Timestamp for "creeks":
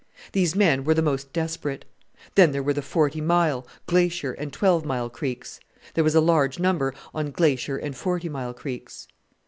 5.11-5.59, 8.55-9.07